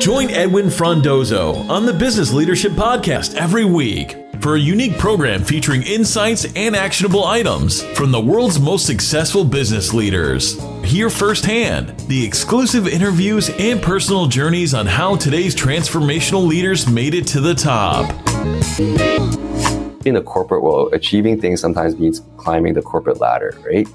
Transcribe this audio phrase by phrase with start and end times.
[0.00, 5.82] Join Edwin Frondozo on the Business Leadership Podcast every week for a unique program featuring
[5.82, 10.58] insights and actionable items from the world's most successful business leaders.
[10.82, 17.26] Hear firsthand the exclusive interviews and personal journeys on how today's transformational leaders made it
[17.28, 18.10] to the top.
[20.06, 23.86] In the corporate world, achieving things sometimes means climbing the corporate ladder, right?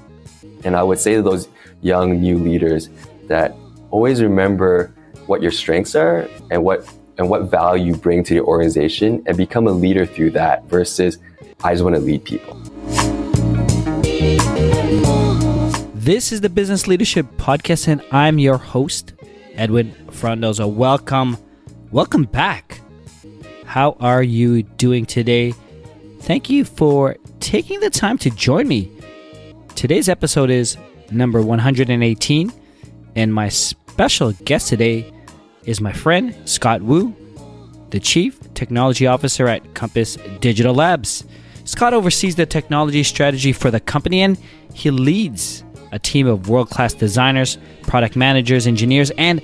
[0.64, 1.48] And I would say to those
[1.82, 2.88] young new leaders
[3.24, 3.56] that
[3.90, 4.92] always remember
[5.26, 9.36] what your strengths are and what and what value you bring to your organization and
[9.36, 11.18] become a leader through that versus
[11.64, 12.54] I just want to lead people.
[15.94, 19.14] This is the Business Leadership Podcast, and I'm your host,
[19.54, 20.70] Edwin Frondozo.
[20.70, 21.36] Welcome,
[21.90, 22.80] welcome back.
[23.64, 25.52] How are you doing today?
[26.20, 28.92] Thank you for taking the time to join me.
[29.74, 30.76] Today's episode is
[31.10, 32.52] number 118,
[33.16, 33.48] and my
[33.96, 35.10] special guest today
[35.64, 37.16] is my friend Scott Wu,
[37.88, 41.24] the Chief Technology Officer at Compass Digital Labs.
[41.64, 44.36] Scott oversees the technology strategy for the company and
[44.74, 49.40] he leads a team of world class designers, product managers, engineers, and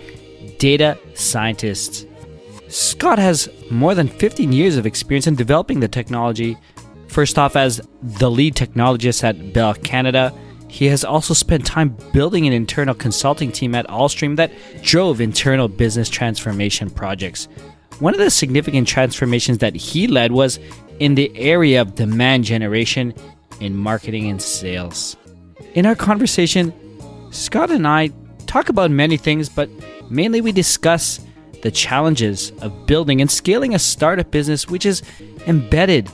[0.59, 2.05] data scientists.
[2.69, 6.59] Scott has more than 15 years of experience in developing the technology.
[7.09, 10.31] First off, as the lead technologist at Bell Canada,
[10.73, 15.69] he has also spent time building an internal consulting team at Allstream that drove internal
[15.69, 17.47] business transformation projects.
[17.98, 20.59] One of the significant transformations that he led was
[20.98, 23.12] in the area of demand generation
[23.61, 25.15] in marketing and sales.
[25.75, 26.73] In our conversation,
[27.33, 28.11] Scott and I
[28.47, 29.69] talk about many things, but
[30.11, 31.20] mainly we discuss
[31.61, 35.03] the challenges of building and scaling a startup business which is
[35.47, 36.09] embedded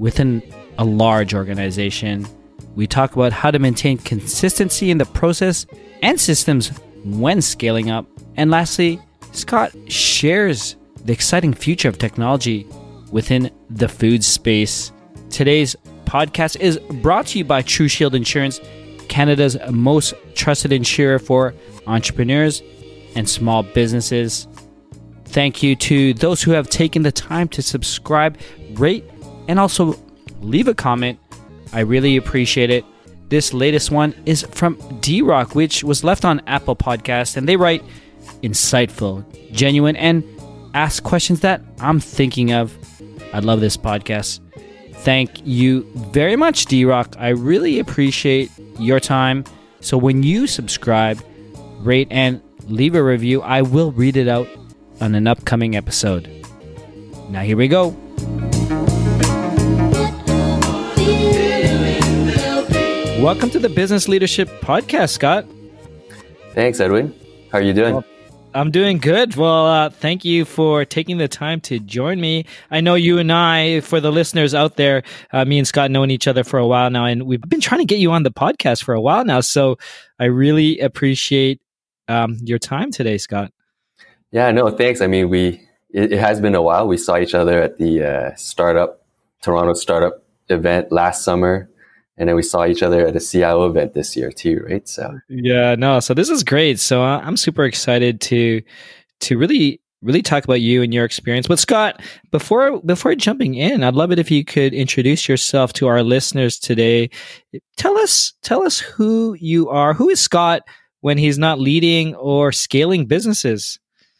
[0.00, 0.42] within
[0.78, 2.26] a large organization
[2.74, 5.66] we talk about how to maintain consistency in the process
[6.02, 6.68] and systems
[7.04, 8.06] when scaling up.
[8.36, 9.00] And lastly,
[9.32, 12.66] Scott shares the exciting future of technology
[13.10, 14.92] within the food space.
[15.30, 18.60] Today's podcast is brought to you by True Shield Insurance,
[19.08, 21.54] Canada's most trusted insurer for
[21.86, 22.62] entrepreneurs
[23.16, 24.46] and small businesses.
[25.26, 28.38] Thank you to those who have taken the time to subscribe,
[28.72, 29.04] rate,
[29.48, 29.96] and also
[30.40, 31.18] leave a comment
[31.72, 32.84] I really appreciate it.
[33.28, 37.56] This latest one is from D Rock, which was left on Apple Podcast, and they
[37.56, 37.82] write
[38.42, 40.24] insightful, genuine, and
[40.74, 42.76] ask questions that I'm thinking of.
[43.32, 44.40] I love this podcast.
[44.96, 45.82] Thank you
[46.12, 47.14] very much, D Rock.
[47.18, 49.44] I really appreciate your time.
[49.80, 51.22] So when you subscribe,
[51.78, 54.48] rate, and leave a review, I will read it out
[55.00, 56.28] on an upcoming episode.
[57.30, 57.96] Now, here we go.
[63.20, 65.44] Welcome to the Business Leadership Podcast, Scott.
[66.54, 67.14] Thanks, Edwin.
[67.52, 67.96] How are you doing?
[67.96, 68.04] Well,
[68.54, 69.36] I'm doing good.
[69.36, 72.46] Well, uh, thank you for taking the time to join me.
[72.70, 75.02] I know you and I, for the listeners out there,
[75.34, 77.80] uh, me and Scott known each other for a while now, and we've been trying
[77.80, 79.42] to get you on the podcast for a while now.
[79.42, 79.76] So
[80.18, 81.60] I really appreciate
[82.08, 83.52] um, your time today, Scott.
[84.30, 85.02] Yeah, no, thanks.
[85.02, 85.60] I mean, we
[85.90, 86.88] it, it has been a while.
[86.88, 89.04] We saw each other at the uh, startup
[89.42, 91.68] Toronto startup event last summer
[92.16, 94.88] and then we saw each other at a CIO event this year too, right?
[94.88, 96.78] So yeah, no, so this is great.
[96.78, 98.62] So uh, I'm super excited to
[99.20, 101.46] to really really talk about you and your experience.
[101.46, 102.00] But Scott,
[102.30, 106.58] before before jumping in, I'd love it if you could introduce yourself to our listeners
[106.58, 107.10] today.
[107.76, 109.94] Tell us tell us who you are.
[109.94, 110.62] Who is Scott
[111.00, 113.78] when he's not leading or scaling businesses?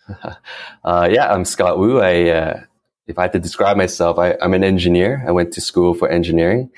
[0.85, 2.01] uh, yeah, I'm Scott Wu.
[2.01, 2.61] I uh,
[3.07, 5.25] if I had to describe myself, I, I'm an engineer.
[5.27, 6.71] I went to school for engineering.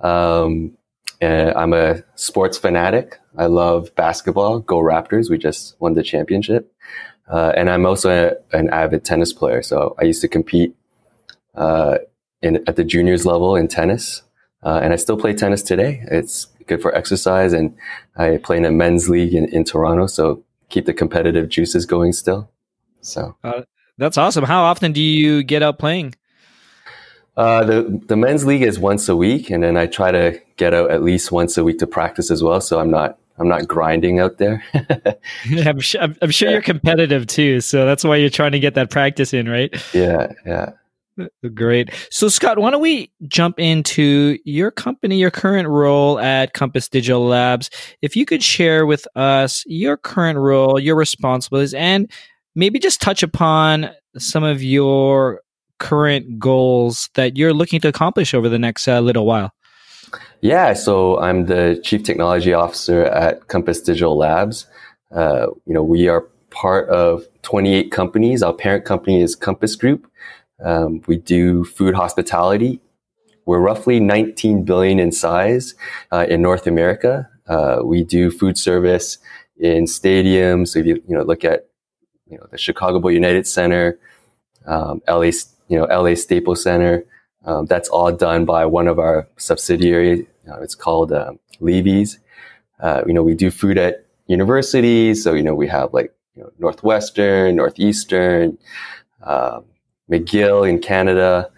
[0.00, 0.76] Um,
[1.20, 3.18] I'm a sports fanatic.
[3.36, 4.60] I love basketball.
[4.60, 5.30] Go Raptors!
[5.30, 6.72] We just won the championship.
[7.28, 9.62] Uh, and I'm also a, an avid tennis player.
[9.62, 10.74] So I used to compete
[11.54, 11.98] uh,
[12.40, 14.22] in, at the juniors level in tennis,
[14.62, 16.02] uh, and I still play tennis today.
[16.10, 17.76] It's good for exercise, and
[18.16, 22.12] I play in a men's league in, in Toronto, so keep the competitive juices going
[22.12, 22.50] still.
[23.00, 23.62] So uh,
[23.98, 24.44] that's awesome.
[24.44, 26.14] How often do you get out playing?
[27.38, 30.74] Uh, the the men's league is once a week, and then I try to get
[30.74, 32.60] out at least once a week to practice as well.
[32.60, 34.64] So I'm not I'm not grinding out there.
[35.64, 38.90] I'm, sure, I'm sure you're competitive too, so that's why you're trying to get that
[38.90, 39.72] practice in, right?
[39.94, 40.70] Yeah, yeah.
[41.54, 41.90] Great.
[42.10, 47.24] So, Scott, why don't we jump into your company, your current role at Compass Digital
[47.24, 47.70] Labs?
[48.02, 52.10] If you could share with us your current role, your responsibilities, and
[52.54, 55.42] maybe just touch upon some of your
[55.78, 59.52] current goals that you're looking to accomplish over the next uh, little while?
[60.40, 64.66] Yeah, so I'm the chief technology officer at Compass Digital Labs.
[65.10, 68.42] Uh, you know, we are part of 28 companies.
[68.42, 70.10] Our parent company is Compass Group.
[70.64, 72.80] Um, we do food hospitality.
[73.46, 75.74] We're roughly 19 billion in size
[76.12, 77.28] uh, in North America.
[77.46, 79.18] Uh, we do food service
[79.56, 80.68] in stadiums.
[80.68, 81.68] So if you you know look at
[82.26, 83.98] you know the Chicago Bull United Center,
[84.66, 85.30] um, LA
[85.68, 87.04] you know LA Staples Center,
[87.44, 90.26] um, that's all done by one of our subsidiaries.
[90.50, 92.18] Uh, it's called um, Levy's.
[92.80, 95.22] Uh, you know we do food at universities.
[95.22, 98.56] So you know we have like you know, Northwestern, Northeastern,
[99.24, 99.64] um,
[100.10, 101.50] McGill in Canada.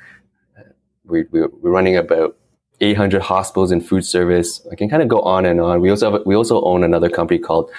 [1.05, 2.37] We, we, we're running about
[2.81, 4.67] 800 hospitals in food service.
[4.73, 5.81] I can kind of go on and on.
[5.81, 7.71] We also have, we also own another company called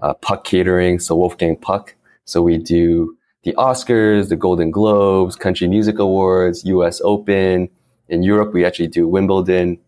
[0.00, 1.94] uh, Puck Catering, so Wolfgang Puck.
[2.24, 7.00] So we do the Oscars, the Golden Globes, Country Music Awards, U.S.
[7.02, 7.68] Open.
[8.08, 9.78] In Europe, we actually do Wimbledon.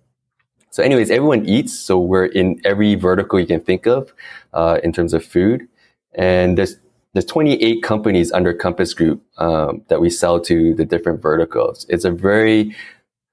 [0.70, 1.78] So, anyways, everyone eats.
[1.78, 4.12] So we're in every vertical you can think of
[4.52, 5.68] uh, in terms of food.
[6.14, 6.76] And there's
[7.12, 11.86] there's 28 companies under Compass Group um, that we sell to the different verticals.
[11.88, 12.74] It's a very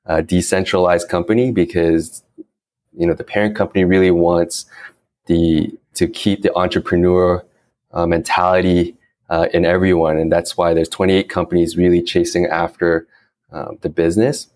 [0.06, 2.24] uh, decentralized company because
[2.96, 4.66] you know the parent company really wants
[5.26, 7.44] the to keep the entrepreneur
[7.92, 8.96] uh, mentality
[9.32, 13.08] uh, in everyone, and that's why there's 28 companies really chasing after
[13.52, 14.50] um, the business.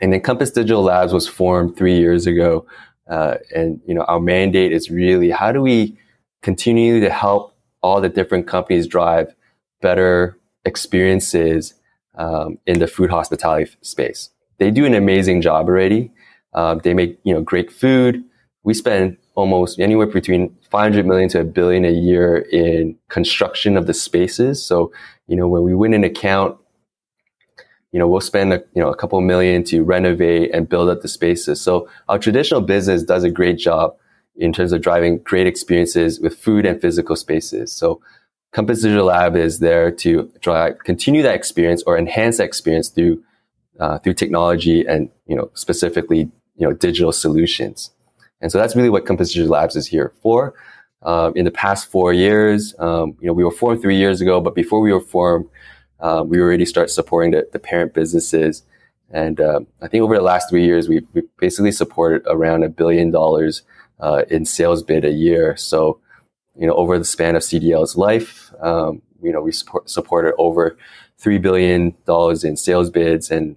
[0.00, 2.66] And then Compass Digital Labs was formed three years ago,
[3.08, 5.98] uh, and you know our mandate is really how do we
[6.42, 9.34] continue to help all the different companies drive
[9.80, 11.74] better experiences
[12.14, 14.30] um, in the food hospitality space.
[14.58, 16.12] They do an amazing job already.
[16.52, 18.22] Um, they make you know great food.
[18.66, 23.86] We spend almost anywhere between 500 million to a billion a year in construction of
[23.86, 24.60] the spaces.
[24.62, 24.92] So
[25.28, 26.58] you know when we win an account,
[27.92, 31.02] you know we'll spend a, you know a couple million to renovate and build up
[31.02, 31.60] the spaces.
[31.60, 33.96] So our traditional business does a great job
[34.34, 37.72] in terms of driving great experiences with food and physical spaces.
[37.72, 38.00] So
[38.52, 43.22] Compass Digital Lab is there to drive, continue that experience or enhance that experience through,
[43.78, 47.90] uh, through technology and, you know, specifically, you know, digital solutions.
[48.40, 50.54] And so that's really what Compass Labs is here for.
[51.02, 54.40] Um, in the past four years, um, you know, we were formed three years ago,
[54.40, 55.46] but before we were formed,
[56.00, 58.62] um, we already started supporting the, the parent businesses.
[59.10, 62.68] And um, I think over the last three years, we've, we've basically supported around a
[62.68, 63.62] billion dollars
[64.00, 65.56] uh, in sales bid a year.
[65.56, 66.00] So,
[66.58, 70.76] you know, over the span of CDL's life, um, you know, we support, supported over
[71.18, 73.56] three billion dollars in sales bids, and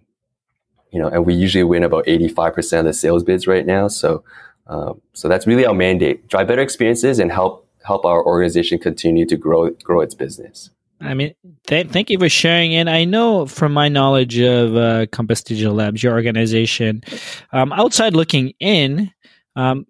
[0.92, 3.88] you know, and we usually win about eighty-five percent of the sales bids right now.
[3.88, 4.24] So,
[4.70, 9.26] um, so that's really our mandate: drive better experiences and help help our organization continue
[9.26, 10.70] to grow grow its business.
[11.02, 11.34] I mean,
[11.68, 12.76] th- thank you for sharing.
[12.76, 17.04] And I know from my knowledge of uh, Compass Digital Labs, your organization,
[17.54, 19.12] um, outside looking in,
[19.56, 19.86] um,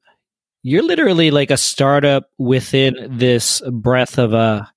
[0.62, 4.72] you're literally like a startup within this breadth of a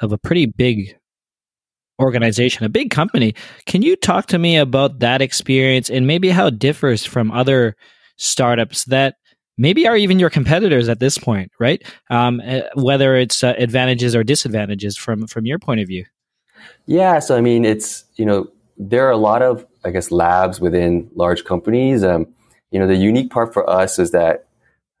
[0.00, 0.96] of a pretty big
[2.00, 3.34] organization, a big company.
[3.66, 7.76] Can you talk to me about that experience and maybe how it differs from other
[8.16, 9.16] startups that
[9.58, 11.82] maybe are even your competitors at this point, right?
[12.10, 16.04] Um, eh, whether it's uh, advantages or disadvantages from from your point of view.
[16.86, 18.48] Yeah, so I mean, it's you know
[18.78, 22.04] there are a lot of I guess labs within large companies.
[22.04, 22.26] Um,
[22.70, 24.46] you know, the unique part for us is that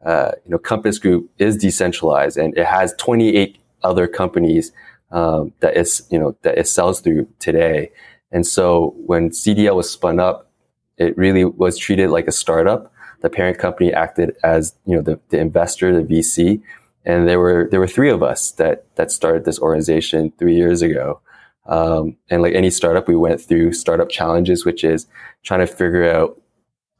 [0.04, 4.72] uh, you know, Compass Group is decentralized and it has 28 other companies
[5.12, 7.90] um, that is, you know, that it sells through today.
[8.30, 10.50] And so when CDL was spun up,
[10.96, 12.91] it really was treated like a startup.
[13.22, 16.60] The parent company acted as, you know, the, the investor, the VC.
[17.04, 20.82] And there were, there were three of us that, that started this organization three years
[20.82, 21.20] ago.
[21.66, 25.06] Um, and like any startup, we went through startup challenges, which is
[25.42, 26.40] trying to figure out,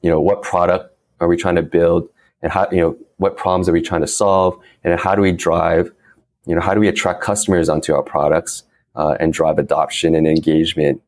[0.01, 2.09] you know, what product are we trying to build?
[2.43, 5.33] and how, you know, what problems are we trying to solve and how do we
[5.33, 5.93] drive,
[6.45, 8.65] you know, how do we attract customers onto our products
[8.97, 11.01] uh, and drive adoption and engagement.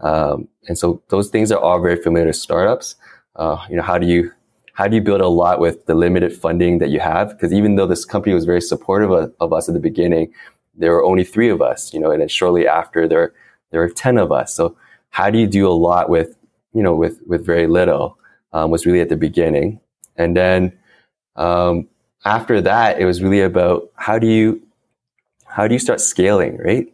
[0.00, 2.96] Um, and so those things are all very familiar to startups.
[3.34, 4.32] Uh, you know, how do you
[4.76, 7.30] how do you build a lot with the limited funding that you have?
[7.30, 10.30] Because even though this company was very supportive of, of, us at the beginning,
[10.74, 13.32] there were only three of us, you know, and then shortly after there
[13.70, 14.54] there were ten of us.
[14.54, 14.76] So
[15.08, 16.36] how do you do a lot with
[16.74, 18.18] you know with with very little?
[18.52, 19.80] Um, was really at the beginning.
[20.16, 20.78] And then
[21.36, 21.88] um,
[22.24, 24.62] after that, it was really about how do you
[25.46, 26.86] how do you start scaling, right?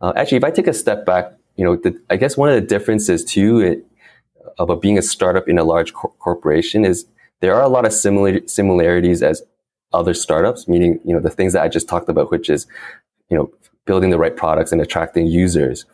[0.00, 2.54] Uh, actually, if I take a step back, you know, the, I guess one of
[2.54, 3.86] the differences too it,
[4.58, 7.06] about being a startup in a large cor- corporation is
[7.40, 9.42] there are a lot of similar similarities as
[9.92, 12.66] other startups, meaning you know the things that I just talked about, which is
[13.30, 13.50] you know
[13.84, 15.84] building the right products and attracting users.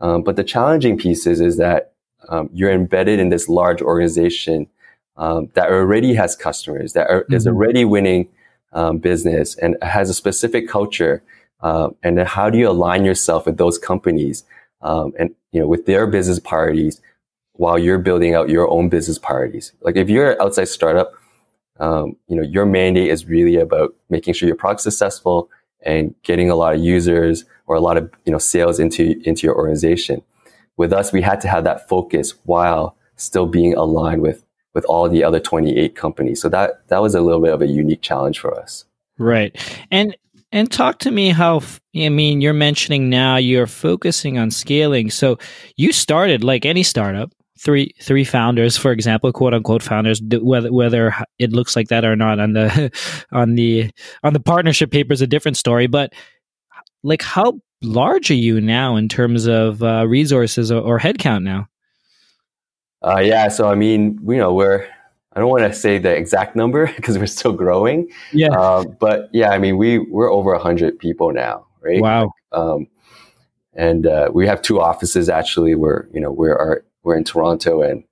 [0.00, 1.92] Um, but the challenging piece is, is that
[2.28, 4.66] um, you're embedded in this large organization
[5.16, 7.34] um, that already has customers, that are, mm-hmm.
[7.34, 8.28] is already winning
[8.72, 11.22] um, business and has a specific culture
[11.62, 14.44] Um, and then how do you align yourself with those companies
[14.80, 17.00] um, and you know with their business priorities
[17.54, 19.72] while you're building out your own business priorities?
[19.80, 21.12] Like if you're an outside startup,
[21.80, 25.50] um, you know your mandate is really about making sure your product's successful
[25.84, 29.46] and getting a lot of users or a lot of you know sales into into
[29.46, 30.22] your organization.
[30.76, 34.44] With us, we had to have that focus while still being aligned with
[34.74, 36.40] with all the other 28 companies.
[36.40, 38.84] So that that was a little bit of a unique challenge for us.
[39.18, 39.56] Right.
[39.90, 40.16] And
[40.50, 41.62] and talk to me how
[41.96, 45.10] I mean you're mentioning now you're focusing on scaling.
[45.10, 45.38] So
[45.76, 47.32] you started like any startup,
[47.62, 52.16] three three founders, for example, quote unquote founders, whether whether it looks like that or
[52.16, 52.90] not on the
[53.32, 53.90] on the
[54.22, 55.86] on the partnership paper is a different story.
[55.86, 56.12] But
[57.02, 61.68] like, how large are you now in terms of uh, resources or, or headcount now?
[63.02, 64.86] Uh, yeah, so I mean, you know, we're
[65.34, 68.08] I don't want to say the exact number because we're still growing.
[68.32, 68.50] Yeah.
[68.50, 72.00] Uh, but yeah, I mean, we we're over hundred people now, right?
[72.00, 72.32] Wow.
[72.52, 72.88] Um,
[73.74, 75.74] and uh, we have two offices actually.
[75.74, 78.04] We're you know we're our, we're in Toronto and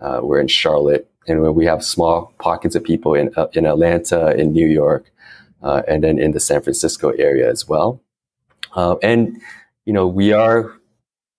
[0.00, 4.34] uh, we're in Charlotte, and we have small pockets of people in uh, in Atlanta,
[4.36, 5.10] in New York,
[5.62, 8.00] uh, and then in the San Francisco area as well.
[8.74, 9.40] Uh, and
[9.84, 10.72] you know we are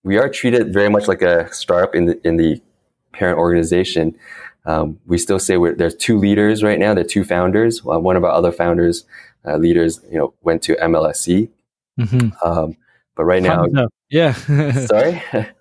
[0.02, 2.60] we are treated very much like a startup in the in the
[3.12, 4.16] parent organization.
[4.64, 6.92] Um, we still say there's two leaders right now.
[6.94, 7.80] There are two founders.
[7.80, 9.04] Uh, one of our other founders,
[9.44, 11.48] uh, leaders, you know, went to MLSE.
[12.00, 12.28] Mm-hmm.
[12.46, 12.76] Um,
[13.14, 13.66] but right now,
[14.10, 14.32] yeah.
[14.86, 15.22] sorry.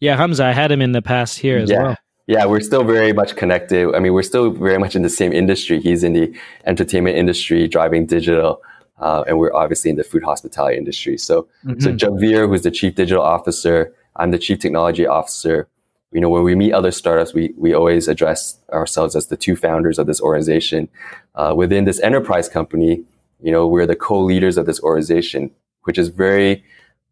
[0.00, 0.44] yeah, Hamza.
[0.44, 1.82] I had him in the past here as yeah.
[1.82, 1.96] well.
[2.26, 3.94] Yeah, we're still very much connected.
[3.94, 5.80] I mean, we're still very much in the same industry.
[5.80, 8.60] He's in the entertainment industry, driving digital,
[8.98, 11.16] uh, and we're obviously in the food hospitality industry.
[11.16, 11.80] So, mm-hmm.
[11.80, 15.68] so Javier, who's the chief digital officer, I'm the chief technology officer
[16.12, 19.56] you know, when we meet other startups, we, we always address ourselves as the two
[19.56, 20.88] founders of this organization.
[21.34, 23.04] Uh, within this enterprise company,
[23.42, 25.50] you know, we're the co-leaders of this organization,
[25.82, 26.64] which is very,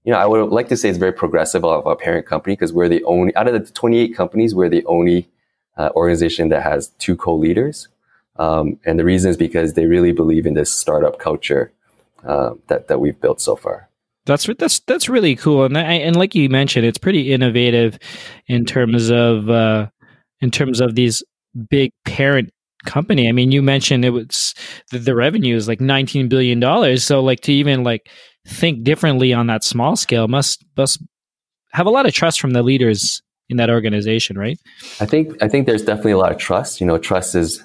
[0.07, 2.73] you know, I would like to say it's very progressive of our parent company because
[2.73, 5.29] we're the only, out of the 28 companies, we're the only
[5.77, 7.89] uh, organization that has two co-leaders.
[8.37, 11.73] Um, and the reason is because they really believe in this startup culture
[12.25, 13.89] uh, that, that we've built so far.
[14.27, 17.97] That's that's that's really cool, and I, and like you mentioned, it's pretty innovative
[18.49, 19.87] in terms of uh,
[20.41, 21.23] in terms of these
[21.71, 22.51] big parent
[22.87, 23.29] company.
[23.29, 24.53] I mean, you mentioned it was
[24.91, 27.05] the, the revenue is like nineteen billion dollars.
[27.05, 28.11] So, like to even like
[28.47, 31.01] think differently on that small scale must must
[31.73, 34.59] have a lot of trust from the leaders in that organization, right?
[35.01, 36.81] I think I think there's definitely a lot of trust.
[36.81, 37.63] You know, trust is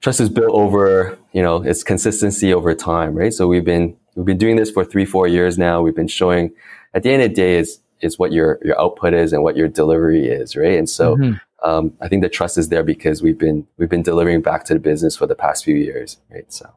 [0.00, 3.32] trust is built over you know its consistency over time, right?
[3.32, 5.80] So we've been we've been doing this for three, four years now.
[5.80, 6.52] We've been showing
[6.94, 9.56] at the end of the day is, is what your, your output is and what
[9.56, 10.78] your delivery is, right?
[10.78, 11.68] And so, mm-hmm.
[11.68, 14.74] um, I think the trust is there because we've been, we've been delivering back to
[14.74, 16.52] the business for the past few years, right?
[16.52, 16.68] So.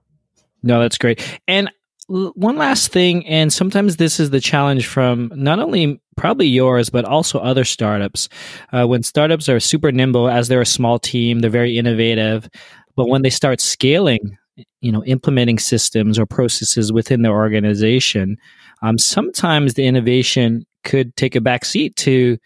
[0.63, 1.39] No, that's great.
[1.47, 1.71] And
[2.11, 7.05] one last thing, and sometimes this is the challenge from not only probably yours, but
[7.05, 8.27] also other startups.
[8.71, 12.49] Uh, when startups are super nimble, as they're a small team, they're very innovative.
[12.95, 14.37] But when they start scaling,
[14.81, 18.37] you know implementing systems or processes within their organization
[18.81, 22.37] um, sometimes the innovation could take a back seat to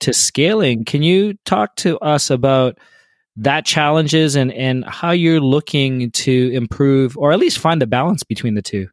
[0.00, 2.78] to scaling can you talk to us about
[3.38, 8.22] that challenges and and how you're looking to improve or at least find the balance
[8.22, 8.88] between the two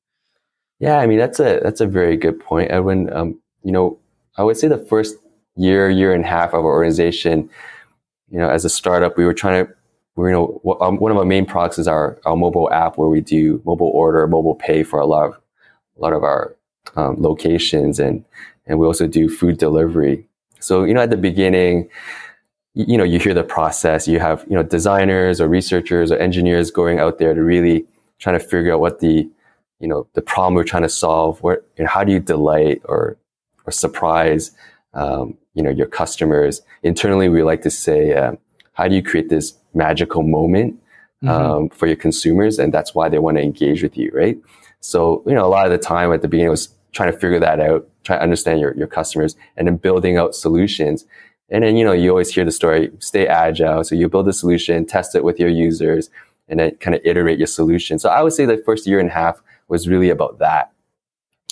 [0.79, 3.97] yeah i mean that's a that's a very good point edwin um, you know
[4.37, 5.15] i would say the first
[5.55, 7.49] year year and a half of our organization
[8.29, 9.73] you know as a startup we were trying to
[10.15, 13.09] we're, you know, um, one of our main products is our, our mobile app where
[13.09, 15.33] we do mobile order, mobile pay for a lot of,
[15.97, 16.55] a lot of our
[16.95, 18.23] um, locations and,
[18.65, 20.25] and we also do food delivery.
[20.59, 21.89] So, you know, at the beginning,
[22.75, 26.69] you, know, you hear the process, you have, you know, designers or researchers or engineers
[26.69, 27.85] going out there to really
[28.19, 29.27] trying to figure out what the,
[29.79, 32.81] you know, the problem we're trying to solve, what, you know, how do you delight
[32.83, 33.17] or,
[33.65, 34.51] or surprise,
[34.93, 36.61] um, you know, your customers.
[36.83, 38.37] Internally, we like to say, um,
[38.73, 40.75] how do you create this magical moment
[41.23, 41.29] mm-hmm.
[41.29, 42.59] um, for your consumers?
[42.59, 44.37] And that's why they want to engage with you, right?
[44.81, 47.39] So, you know, a lot of the time at the beginning was trying to figure
[47.39, 51.05] that out, try to understand your, your customers and then building out solutions.
[51.49, 53.83] And then, you know, you always hear the story, stay agile.
[53.83, 56.09] So you build a solution, test it with your users,
[56.47, 57.99] and then kind of iterate your solution.
[57.99, 60.71] So I would say the first year and a half was really about that.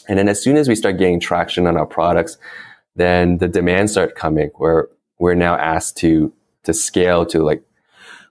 [0.08, 2.38] And then as soon as we start getting traction on our products,
[2.96, 6.34] then the demands start coming where we're now asked to
[6.64, 7.64] to scale to like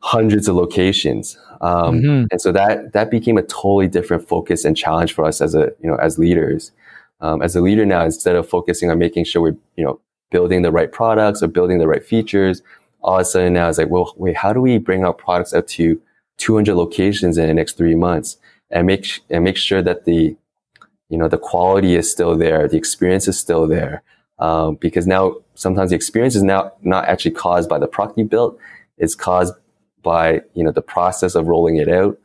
[0.03, 1.39] hundreds of locations.
[1.61, 2.25] Um, mm-hmm.
[2.31, 5.73] And so that that became a totally different focus and challenge for us as a
[5.81, 6.73] you know as leaders.
[7.21, 10.01] Um, as a leader now, instead of focusing on making sure we're you know
[10.33, 12.63] building the right products or building the right features,
[13.03, 15.53] all of a sudden now it's like, well, wait, how do we bring our products
[15.53, 16.01] up to
[16.39, 18.39] 200 locations in the next three months
[18.71, 20.37] and make and make sure that the
[21.13, 24.03] you know, the quality is still there, the experience is still there.
[24.39, 28.25] Um, because now sometimes the experience is now not actually caused by the product you
[28.25, 28.59] built,
[28.97, 29.55] it's caused
[30.03, 32.19] by you know the process of rolling it out.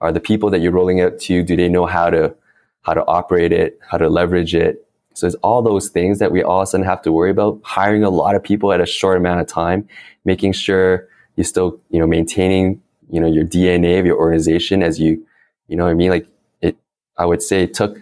[0.00, 2.34] Are the people that you're rolling out to do they know how to
[2.80, 4.86] how to operate it, how to leverage it?
[5.14, 7.60] So it's all those things that we all of a sudden have to worry about.
[7.64, 9.88] Hiring a lot of people at a short amount of time,
[10.24, 14.98] making sure you're still you know maintaining you know your DNA of your organization as
[15.00, 15.26] you
[15.68, 16.26] you know what I mean like
[16.60, 16.76] it.
[17.16, 17.98] I would say it took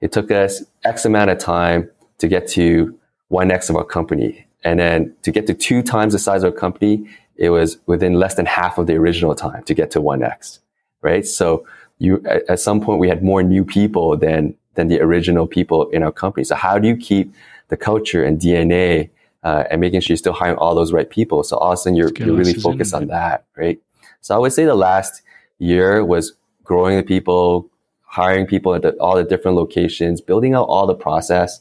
[0.00, 2.98] it took us X amount of time to get to
[3.30, 4.46] 1x of our company.
[4.64, 8.14] And then to get to two times the size of our company, it was within
[8.14, 10.58] less than half of the original time to get to 1x,
[11.00, 11.26] right?
[11.26, 11.66] So
[11.98, 16.02] you, at some point we had more new people than, than the original people in
[16.02, 16.44] our company.
[16.44, 17.32] So how do you keep
[17.68, 19.10] the culture and DNA,
[19.42, 21.42] uh, and making sure you're still hiring all those right people?
[21.42, 23.80] So all of a sudden you're, you're really focused on that, right?
[24.20, 25.22] So I would say the last
[25.58, 26.34] year was
[26.64, 27.68] growing the people,
[28.02, 31.60] hiring people at the, all the different locations, building out all the process,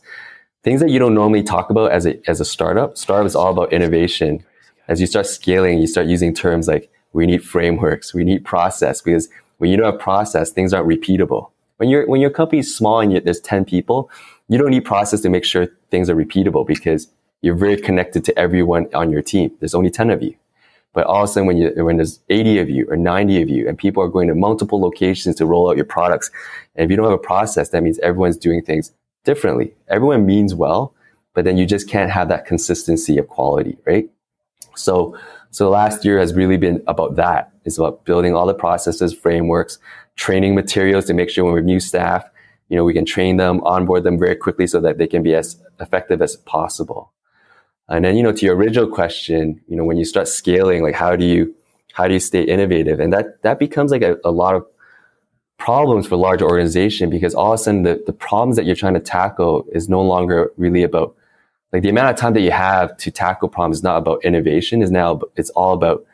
[0.63, 2.97] things that you don't normally talk about as a, as a startup.
[2.97, 4.43] Startup is all about innovation.
[4.87, 9.01] As you start scaling, you start using terms like we need frameworks, we need process,
[9.01, 11.51] because when you don't have process, things aren't repeatable.
[11.79, 14.11] When your when your company is small and there's 10 people,
[14.49, 17.07] you don't need process to make sure things are repeatable because
[17.41, 19.51] you're very connected to everyone on your team.
[19.59, 20.35] There's only 10 of you.
[20.93, 23.49] But all of a sudden, when you when there's 80 of you or 90 of
[23.49, 26.31] you, and people are going to multiple locations to roll out your products,
[26.75, 28.91] and if you don't have a process, that means everyone's doing things
[29.23, 29.73] differently.
[29.87, 30.93] Everyone means well,
[31.33, 34.09] but then you just can't have that consistency of quality, right?
[34.75, 35.17] So,
[35.51, 37.53] so the last year has really been about that.
[37.63, 39.77] It's about building all the processes, frameworks,
[40.19, 42.29] training materials to make sure when we have new staff,
[42.67, 45.33] you know, we can train them, onboard them very quickly so that they can be
[45.33, 47.13] as effective as possible.
[47.87, 50.93] And then, you know, to your original question, you know, when you start scaling, like
[50.93, 51.55] how do you,
[51.93, 52.99] how do you stay innovative?
[52.99, 54.67] And that, that becomes like a, a lot of
[55.57, 58.93] problems for large organization because all of a sudden the, the problems that you're trying
[58.95, 61.15] to tackle is no longer really about
[61.71, 64.81] like the amount of time that you have to tackle problems is not about innovation
[64.81, 66.05] is now it's all about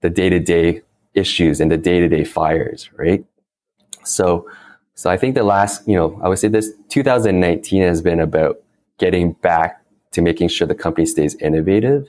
[0.00, 0.82] the day-to-day
[1.14, 3.24] issues and the day-to-day fires right
[4.02, 4.48] so
[4.94, 8.60] so i think the last you know i would say this 2019 has been about
[8.98, 9.80] getting back
[10.12, 12.08] to making sure the company stays innovative.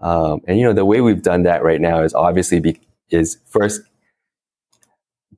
[0.00, 3.38] Um, and you know the way we've done that right now is obviously be, is
[3.46, 3.82] first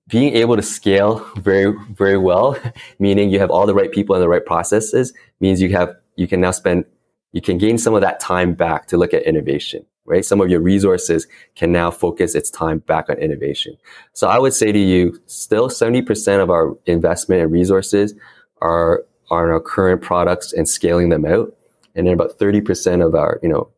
[0.09, 2.59] being able to scale very, very well,
[2.99, 6.29] meaning you have all the right people and the right processes, means you have, you
[6.29, 6.85] can now spend,
[7.33, 10.25] you can gain some of that time back to look at innovation, right?
[10.25, 13.77] Some of your resources can now focus its time back on innovation.
[14.13, 18.15] So I would say to you, still 70% of our investment and resources
[18.61, 21.57] are, are on our current products and scaling them out.
[21.95, 23.71] And then about 30% of our, you know,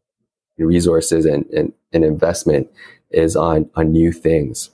[0.58, 2.68] resources and, and, and investment
[3.10, 4.70] is on, on new things.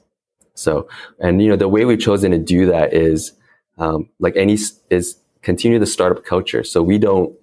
[0.54, 0.88] So,
[1.18, 3.32] and you know, the way we've chosen to do that is,
[3.78, 4.58] um, like any,
[4.90, 6.62] is continue the startup culture.
[6.62, 7.34] So we don't,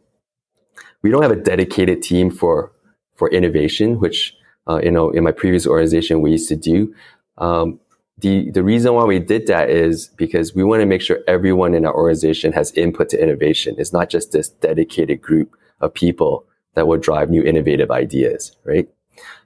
[1.02, 2.72] we don't have a dedicated team for,
[3.20, 4.34] for innovation, which,
[4.68, 6.96] uh, you know, in my previous organization, we used to do.
[7.38, 7.80] Um,
[8.18, 11.74] the, the reason why we did that is because we want to make sure everyone
[11.74, 13.76] in our organization has input to innovation.
[13.78, 18.90] It's not just this dedicated group of people that will drive new innovative ideas, right?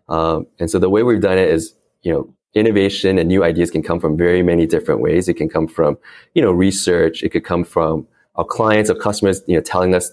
[0.08, 3.72] Um, and so the way we've done it is, you know, innovation and new ideas
[3.72, 5.28] can come from very many different ways.
[5.28, 5.98] It can come from,
[6.36, 7.24] you know, research.
[7.24, 10.12] It could come from our clients or customers, you know, telling us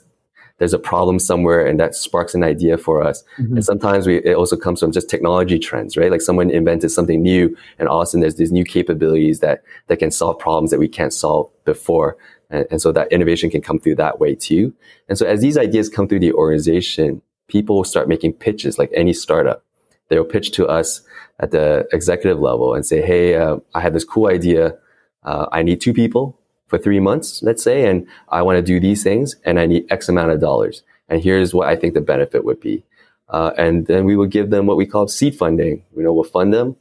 [0.61, 3.25] there's a problem somewhere and that sparks an idea for us.
[3.39, 3.57] Mm-hmm.
[3.57, 6.11] And sometimes we, it also comes from just technology trends, right?
[6.11, 9.65] Like someone invented something new and all of a sudden there's these new capabilities that,
[9.87, 12.19] that can solve problems that we can't solve before.
[12.51, 14.75] And, and so that innovation can come through that way too.
[15.09, 18.91] And so as these ideas come through the organization, people will start making pitches like
[18.95, 19.65] any startup.
[20.09, 21.01] They'll pitch to us
[21.39, 24.77] at the executive level and say, Hey, uh, I have this cool idea.
[25.23, 26.40] Uh, I need two people
[26.71, 29.91] for three months, let's say, and I want to do these things and I need
[29.91, 30.83] X amount of dollars.
[31.09, 32.85] And here's what I think the benefit would be.
[33.29, 35.85] Uh, and then we would give them what we call seed funding.
[35.97, 36.77] You know, we'll fund them.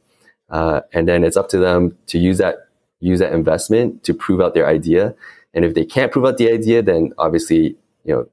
[0.48, 2.68] Uh, and then it's up to them to use that,
[3.00, 5.14] use that investment to prove out their idea.
[5.54, 8.28] And if they can't prove out the idea, then obviously, you know,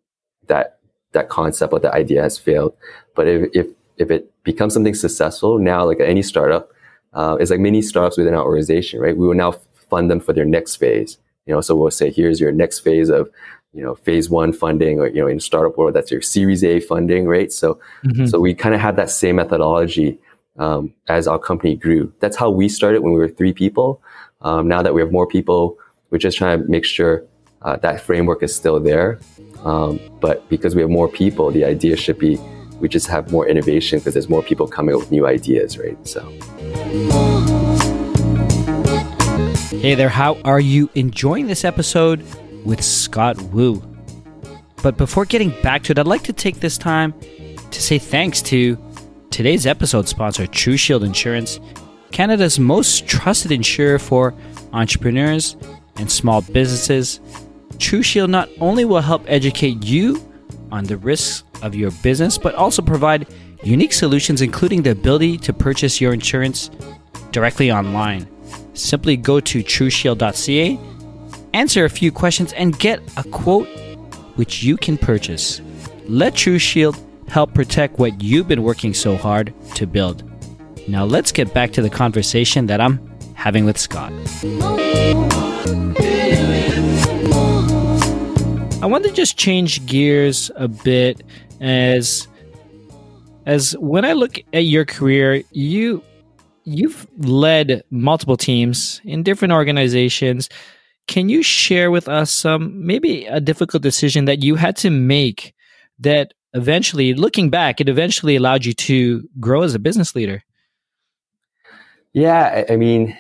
[0.47, 0.77] that,
[1.13, 2.75] that concept or the idea has failed.
[3.15, 3.67] But if, if,
[3.97, 6.69] if it becomes something successful, now like any startup,
[7.13, 9.17] uh, it's like many startups within our organization, right?
[9.17, 9.55] We will now
[9.89, 11.17] fund them for their next phase.
[11.47, 13.29] You know, so we'll say, here's your next phase of,
[13.73, 16.79] you know, phase one funding, or you know, in startup world, that's your Series A
[16.79, 17.51] funding, right?
[17.51, 18.25] So, mm-hmm.
[18.25, 20.19] so we kind of had that same methodology
[20.57, 22.13] um, as our company grew.
[22.19, 24.01] That's how we started when we were three people.
[24.41, 25.77] Um, now that we have more people,
[26.09, 27.23] we're just trying to make sure
[27.61, 29.19] uh, that framework is still there.
[29.63, 32.39] Um, but because we have more people, the idea should be
[32.79, 35.97] we just have more innovation because there's more people coming up with new ideas, right?
[36.07, 36.21] So.
[39.81, 42.23] Hey there, how are you enjoying this episode?
[42.67, 43.81] with Scott Wu.
[44.83, 47.13] But before getting back to it, I'd like to take this time
[47.71, 48.77] to say thanks to
[49.31, 51.59] today's episode sponsor, True Shield Insurance,
[52.11, 54.33] Canada's most trusted insurer for
[54.73, 55.55] entrepreneurs
[55.95, 57.19] and small businesses.
[57.79, 60.21] True Shield not only will help educate you
[60.71, 63.27] on the risks of your business, but also provide
[63.63, 66.69] unique solutions, including the ability to purchase your insurance
[67.31, 68.27] directly online.
[68.77, 70.79] Simply go to trueshield.ca,
[71.53, 73.67] answer a few questions, and get a quote
[74.35, 75.61] which you can purchase.
[76.05, 76.95] Let True Shield
[77.27, 80.23] help protect what you've been working so hard to build.
[80.87, 82.99] Now, let's get back to the conversation that I'm
[83.33, 84.13] having with Scott.
[88.79, 91.23] I want to just change gears a bit
[91.59, 92.27] as
[93.47, 96.03] as when I look at your career, you
[96.67, 100.49] you've led multiple teams in different organizations.
[101.07, 105.53] Can you share with us some maybe a difficult decision that you had to make
[105.99, 110.43] that eventually, looking back, it eventually allowed you to grow as a business leader?
[112.11, 113.17] Yeah, I mean,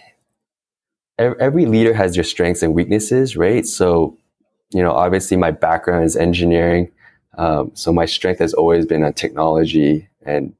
[1.17, 3.65] every leader has their strengths and weaknesses, right?
[3.65, 4.17] So,
[4.71, 6.91] you know, obviously my background is engineering.
[7.37, 10.53] Um, so my strength has always been on technology and,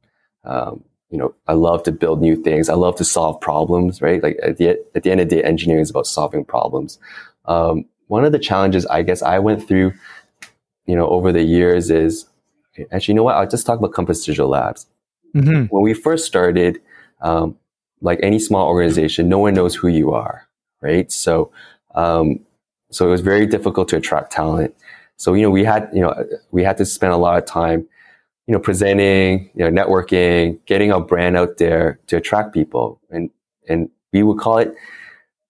[0.45, 2.69] um, you know, I love to build new things.
[2.69, 4.21] I love to solve problems, right?
[4.21, 6.99] Like at the, at the end of the day, engineering is about solving problems.
[7.45, 9.93] Um, one of the challenges I guess I went through,
[10.85, 12.25] you know, over the years is
[12.91, 13.35] actually, you know what?
[13.35, 14.87] I'll just talk about Compass Digital Labs.
[15.35, 15.65] Mm-hmm.
[15.65, 16.81] When we first started,
[17.21, 17.57] um,
[18.01, 20.47] like any small organization, no one knows who you are,
[20.81, 21.11] right?
[21.11, 21.51] So,
[21.95, 22.39] um,
[22.91, 24.75] so it was very difficult to attract talent.
[25.17, 26.13] So, you know, we had, you know,
[26.51, 27.87] we had to spend a lot of time,
[28.47, 32.99] you know, presenting, you know, networking, getting our brand out there to attract people.
[33.10, 33.29] And,
[33.67, 34.73] and we would call it,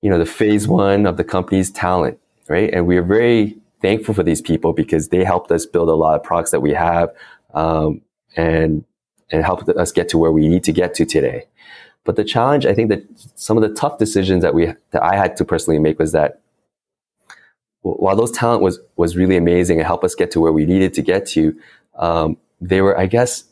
[0.01, 2.73] you know, the phase one of the company's talent, right?
[2.73, 6.15] And we are very thankful for these people because they helped us build a lot
[6.15, 7.09] of products that we have,
[7.53, 8.01] um,
[8.35, 8.83] and,
[9.31, 11.45] and helped us get to where we need to get to today.
[12.03, 13.03] But the challenge, I think that
[13.35, 16.41] some of the tough decisions that we, that I had to personally make was that
[17.81, 20.93] while those talent was was really amazing and helped us get to where we needed
[20.95, 21.55] to get to,
[21.95, 23.43] um, they were, I guess,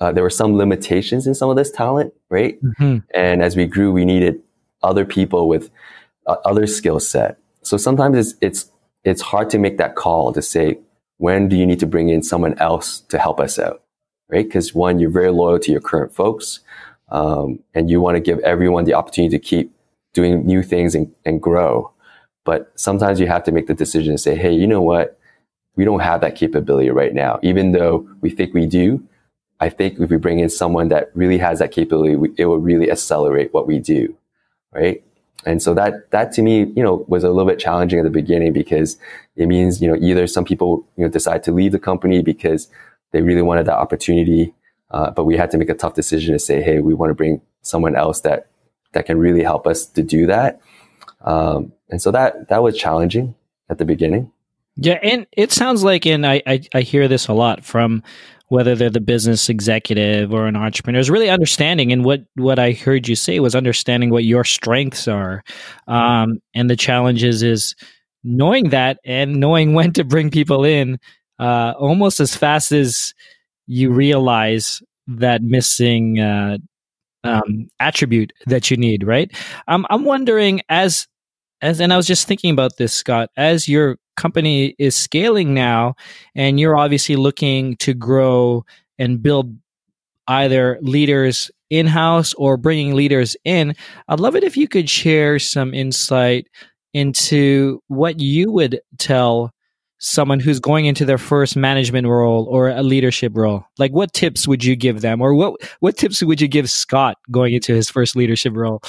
[0.00, 2.60] uh, there were some limitations in some of this talent, right?
[2.62, 2.98] Mm-hmm.
[3.14, 4.42] And as we grew, we needed
[4.82, 5.70] other people with
[6.26, 7.38] uh, other skill set.
[7.62, 8.70] So sometimes it's it's
[9.04, 10.78] it's hard to make that call to say
[11.18, 13.82] when do you need to bring in someone else to help us out,
[14.28, 14.44] right?
[14.44, 16.60] Because one, you're very loyal to your current folks,
[17.10, 19.74] um, and you want to give everyone the opportunity to keep
[20.12, 21.92] doing new things and, and grow.
[22.44, 25.18] But sometimes you have to make the decision to say, hey, you know what?
[25.76, 27.38] We don't have that capability right now.
[27.42, 29.02] Even though we think we do,
[29.60, 32.58] I think if we bring in someone that really has that capability, we, it will
[32.58, 34.16] really accelerate what we do.
[34.72, 35.04] Right.
[35.46, 38.10] And so that, that to me, you know, was a little bit challenging at the
[38.10, 38.96] beginning because
[39.36, 42.68] it means, you know, either some people, you know, decide to leave the company because
[43.12, 44.54] they really wanted that opportunity.
[44.90, 47.14] Uh, but we had to make a tough decision to say, hey, we want to
[47.14, 48.48] bring someone else that,
[48.92, 50.60] that can really help us to do that.
[51.22, 53.34] Um, and so that that was challenging
[53.68, 54.30] at the beginning.
[54.76, 58.02] Yeah, and it sounds like, and I, I, I hear this a lot from
[58.48, 61.92] whether they're the business executive or an entrepreneur, is really understanding.
[61.92, 65.42] And what what I heard you say was understanding what your strengths are,
[65.86, 67.74] um, and the challenges is
[68.24, 70.98] knowing that and knowing when to bring people in,
[71.38, 73.14] uh, almost as fast as
[73.66, 76.58] you realize that missing uh,
[77.24, 79.30] um, attribute that you need, right?
[79.68, 81.06] Um, I'm wondering as
[81.62, 85.94] as and I was just thinking about this, Scott, as your company is scaling now,
[86.34, 88.64] and you're obviously looking to grow
[88.98, 89.56] and build
[90.28, 93.74] either leaders in house or bringing leaders in.
[94.08, 96.48] I'd love it if you could share some insight
[96.92, 99.52] into what you would tell
[99.98, 104.46] someone who's going into their first management role or a leadership role like what tips
[104.46, 107.88] would you give them or what what tips would you give scott going into his
[107.88, 108.82] first leadership role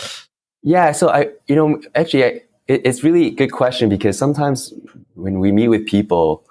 [0.61, 4.73] yeah so i you know actually I, it, it's really a good question because sometimes
[5.13, 6.45] when we meet with people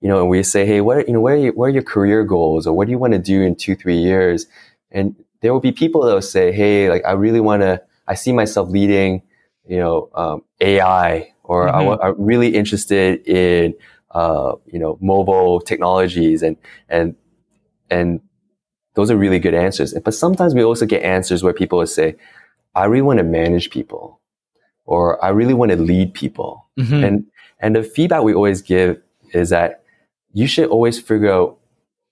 [0.00, 1.70] you know and we say hey what are, you know what are, your, what are
[1.70, 4.46] your career goals or what do you want to do in two three years
[4.90, 8.14] and there will be people that will say hey like i really want to i
[8.14, 9.22] see myself leading
[9.66, 12.02] you know um, ai or mm-hmm.
[12.02, 13.74] I, i'm really interested in
[14.16, 16.56] uh, you know, mobile technologies and,
[16.88, 17.14] and,
[17.90, 18.22] and
[18.94, 19.92] those are really good answers.
[20.02, 22.16] But sometimes we also get answers where people will say,
[22.74, 24.20] I really want to manage people
[24.86, 26.66] or I really want to lead people.
[26.78, 27.04] Mm-hmm.
[27.04, 27.26] And,
[27.60, 29.00] and the feedback we always give
[29.32, 29.82] is that
[30.32, 31.58] you should always figure out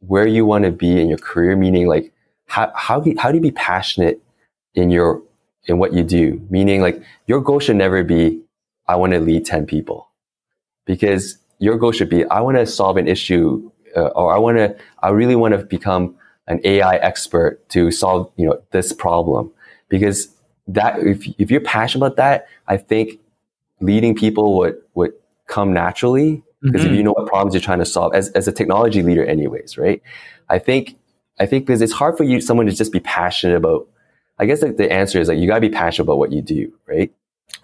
[0.00, 2.12] where you want to be in your career, meaning like,
[2.46, 4.20] how, how, do you, how do you be passionate
[4.74, 5.22] in your,
[5.66, 6.44] in what you do?
[6.50, 8.40] Meaning like your goal should never be,
[8.86, 10.08] I want to lead 10 people
[10.84, 14.58] because your goal should be, I want to solve an issue, uh, or I want
[14.58, 19.50] to, I really want to become an AI expert to solve, you know, this problem.
[19.88, 20.33] Because
[20.68, 23.20] that, if, if you're passionate about that, I think
[23.80, 25.12] leading people would, would
[25.46, 26.42] come naturally.
[26.62, 26.92] Because mm-hmm.
[26.92, 29.76] if you know what problems you're trying to solve as, as a technology leader anyways,
[29.76, 30.00] right?
[30.48, 30.96] I think,
[31.38, 33.86] I think because it's hard for you, someone to just be passionate about,
[34.38, 36.72] I guess like the answer is like, you gotta be passionate about what you do,
[36.86, 37.12] right?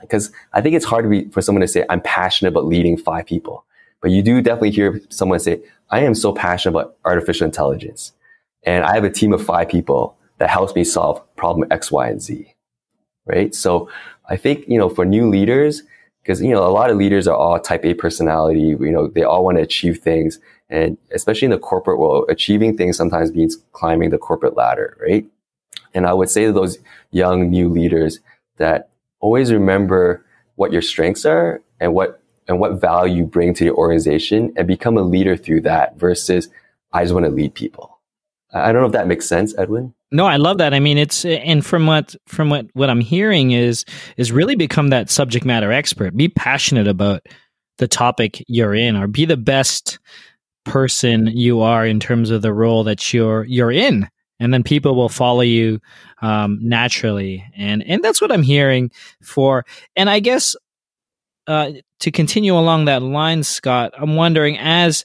[0.03, 2.99] Because I think it's hard to be, for someone to say, I'm passionate about leading
[2.99, 3.65] five people.
[4.03, 8.13] But you do definitely hear someone say, I am so passionate about artificial intelligence.
[8.65, 12.09] And I have a team of five people that helps me solve problem X, Y,
[12.09, 12.55] and Z.
[13.27, 13.55] Right.
[13.55, 13.89] So
[14.29, 15.83] I think, you know, for new leaders,
[16.23, 19.23] because, you know, a lot of leaders are all type A personality, you know, they
[19.23, 20.39] all want to achieve things.
[20.69, 25.27] And especially in the corporate world, achieving things sometimes means climbing the corporate ladder, right?
[25.95, 26.79] And I would say to those
[27.11, 28.21] young new leaders
[28.59, 30.25] that always remember
[30.57, 34.67] what your strengths are and what and what value you bring to your organization and
[34.67, 36.49] become a leader through that versus
[36.93, 38.01] I just want to lead people.
[38.53, 39.95] I don't know if that makes sense, Edwin.
[40.13, 40.75] No, I love that.
[40.75, 43.85] I mean, it's and from what from what what I'm hearing is
[44.17, 46.17] is really become that subject matter expert.
[46.17, 47.27] Be passionate about
[47.79, 49.99] the topic you're in, or be the best
[50.65, 54.09] person you are in terms of the role that you're you're in,
[54.41, 55.81] and then people will follow you
[56.23, 57.45] um, naturally.
[57.57, 58.91] And and that's what I'm hearing
[59.23, 59.65] for.
[59.95, 60.57] And I guess
[61.47, 65.05] uh, to continue along that line, Scott, I'm wondering as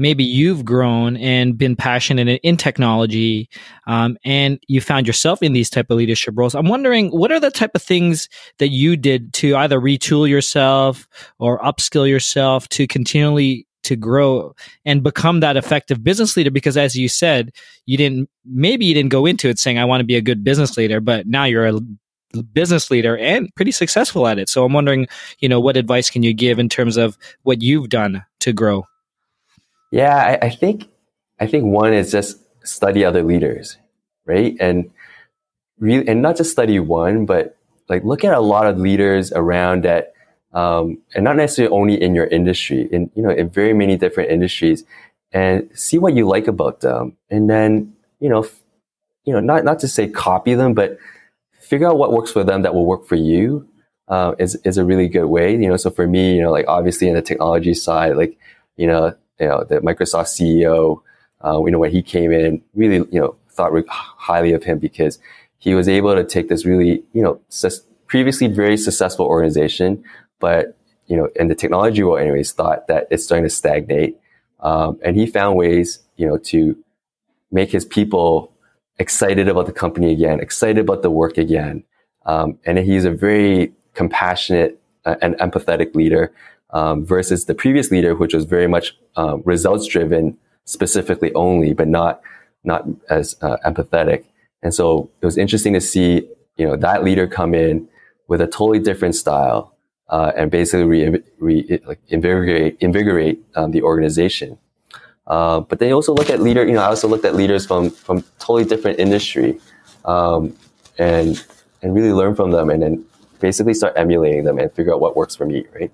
[0.00, 3.48] maybe you've grown and been passionate in, technology
[3.86, 6.54] um, and you found yourself in these type of leadership roles.
[6.54, 11.06] I'm wondering what are the type of things that you did to either retool yourself
[11.38, 16.50] or upskill yourself to continually to grow and become that effective business leader?
[16.50, 17.52] Because as you said
[17.84, 20.42] you didn't maybe you didn't go into it saying i want to be a good
[20.42, 21.80] business leader but now you're a
[22.52, 24.48] business leader and pretty successful at it.
[24.48, 25.08] So i'm wondering
[25.40, 28.86] you know what advice can you give in terms of what you've done to grow
[29.90, 30.88] yeah, I, I think
[31.38, 33.76] I think one is just study other leaders,
[34.26, 34.56] right?
[34.60, 34.90] And
[35.78, 37.56] really, and not just study one, but
[37.88, 40.12] like look at a lot of leaders around that,
[40.52, 44.30] um, and not necessarily only in your industry, in you know, in very many different
[44.30, 44.84] industries,
[45.32, 48.60] and see what you like about them, and then you know, f-
[49.24, 50.98] you know, not not to say copy them, but
[51.58, 53.66] figure out what works for them that will work for you.
[54.08, 55.76] Uh, is is a really good way, you know.
[55.76, 58.36] So for me, you know, like obviously in the technology side, like
[58.76, 61.02] you know, you know, the Microsoft CEO,
[61.44, 65.18] uh, you know, when he came in, really, you know, thought highly of him because
[65.58, 67.40] he was able to take this really, you know,
[68.06, 70.02] previously very successful organization,
[70.38, 70.76] but,
[71.06, 74.18] you know, in the technology world anyways, thought that it's starting to stagnate.
[74.60, 76.76] Um, and he found ways, you know, to
[77.50, 78.52] make his people
[78.98, 81.84] excited about the company again, excited about the work again.
[82.26, 86.32] Um, and he's a very compassionate uh, and empathetic leader
[86.72, 91.88] um, versus the previous leader, which was very much uh, results driven, specifically only, but
[91.88, 92.20] not
[92.64, 94.24] not as uh, empathetic.
[94.62, 97.88] And so it was interesting to see you know that leader come in
[98.28, 99.74] with a totally different style
[100.10, 104.58] uh, and basically re, re, like invigorate invigorate um, the organization.
[105.26, 106.64] Uh, but they also look at leader.
[106.64, 109.60] You know, I also looked at leaders from from totally different industry,
[110.04, 110.56] um,
[110.98, 111.42] and
[111.82, 113.04] and really learn from them, and then
[113.38, 115.66] basically start emulating them and figure out what works for me.
[115.72, 115.92] Right.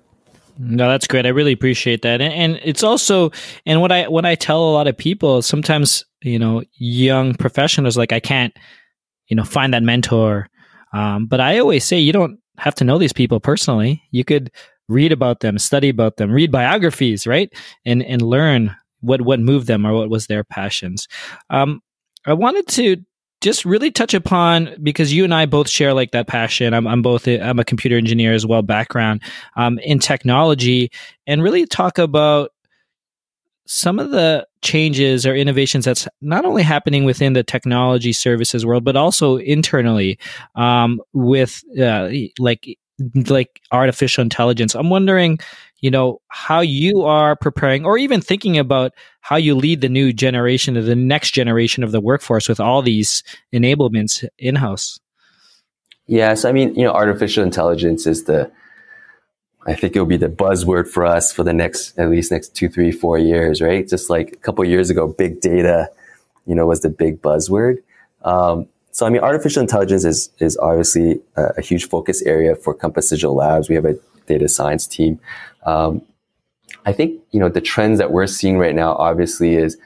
[0.59, 1.25] No, that's great.
[1.25, 2.21] I really appreciate that.
[2.21, 3.31] And, and it's also,
[3.65, 7.97] and what I, what I tell a lot of people, sometimes, you know, young professionals,
[7.97, 8.55] like I can't,
[9.27, 10.47] you know, find that mentor.
[10.93, 14.01] Um, but I always say you don't have to know these people personally.
[14.11, 14.51] You could
[14.89, 17.53] read about them, study about them, read biographies, right?
[17.85, 21.07] And, and learn what, what moved them or what was their passions.
[21.49, 21.81] Um,
[22.25, 22.97] I wanted to
[23.47, 26.73] just really touch upon because you and I both share like that passion.
[26.73, 29.21] I'm, I'm both a, I'm a computer engineer as well, background
[29.55, 30.91] um, in technology,
[31.25, 32.51] and really talk about
[33.65, 38.83] some of the changes or innovations that's not only happening within the technology services world,
[38.83, 40.19] but also internally
[40.55, 42.77] um, with uh, like
[43.29, 44.75] like artificial intelligence.
[44.75, 45.39] I'm wondering,
[45.79, 50.11] you know, how you are preparing or even thinking about how you lead the new
[50.11, 54.99] generation of the next generation of the workforce with all these enablements in house.
[56.07, 58.51] Yes, I mean, you know, artificial intelligence is the
[59.67, 62.55] I think it will be the buzzword for us for the next at least next
[62.55, 63.87] two, three, four years, right?
[63.87, 65.91] Just like a couple years ago, big data,
[66.45, 67.79] you know, was the big buzzword.
[68.23, 72.73] Um, so, I mean, artificial intelligence is is obviously a, a, huge focus area for
[72.73, 73.69] Compass Digital Labs.
[73.69, 75.19] We have a data science team.
[75.67, 76.01] Um,
[76.83, 79.77] I think, you know, the trends that we're seeing right now, obviously, is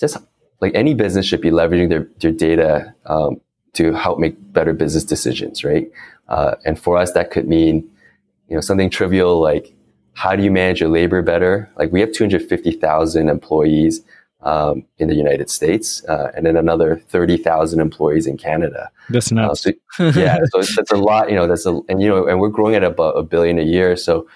[0.00, 0.16] just
[0.62, 3.38] like any business should be leveraging their, their data um,
[3.74, 5.92] to help make better business decisions, right?
[6.28, 7.86] Uh, and for us, that could mean,
[8.48, 9.74] you know, something trivial like
[10.14, 11.70] how do you manage your labor better?
[11.76, 14.00] Like we have 250,000 employees
[14.42, 18.90] um, in the United States, uh, and then another 30,000 employees in Canada.
[19.08, 19.66] That's uh, nuts.
[19.66, 21.30] Uh, so, yeah, so that's a lot.
[21.30, 23.62] You know, that's a and you know, and we're growing at about a billion a
[23.62, 23.96] year.
[23.96, 24.28] So,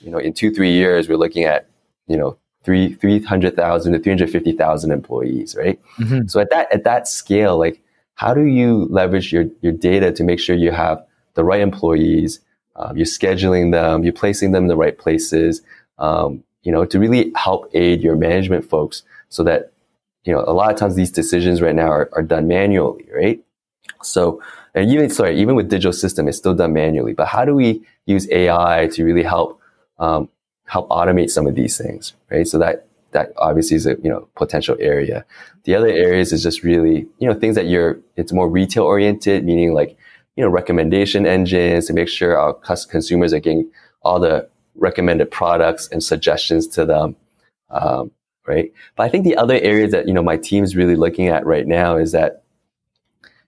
[0.00, 1.68] you know, in two three years, we're looking at
[2.06, 5.80] you know three three hundred thousand to three hundred fifty thousand employees, right?
[5.98, 6.26] Mm-hmm.
[6.28, 7.82] So at that at that scale, like
[8.14, 12.40] how do you leverage your your data to make sure you have the right employees,
[12.76, 15.62] um, you're scheduling them, you're placing them in the right places,
[15.98, 19.02] um, you know, to really help aid your management folks
[19.34, 19.72] so that,
[20.24, 23.44] you know, a lot of times these decisions right now are, are done manually, right?
[24.02, 24.40] So,
[24.74, 27.82] and even, sorry, even with digital system, it's still done manually, but how do we
[28.06, 29.60] use AI to really help,
[29.98, 30.28] um,
[30.66, 32.46] help automate some of these things, right?
[32.46, 35.24] So that, that obviously is a, you know, potential area.
[35.64, 39.44] The other areas is just really, you know, things that you're, it's more retail oriented,
[39.44, 39.96] meaning like,
[40.36, 43.68] you know, recommendation engines to make sure our consumers are getting
[44.02, 47.16] all the recommended products and suggestions to them.
[47.70, 48.12] Um,
[48.46, 48.72] right?
[48.96, 51.66] But I think the other areas that, you know, my team's really looking at right
[51.66, 52.42] now is that,